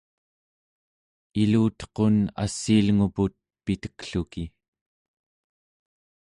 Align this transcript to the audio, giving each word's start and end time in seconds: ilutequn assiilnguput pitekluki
ilutequn 1.41 2.17
assiilnguput 2.43 3.33
pitekluki 3.65 4.43